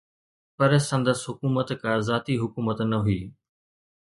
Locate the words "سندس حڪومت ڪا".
0.89-1.93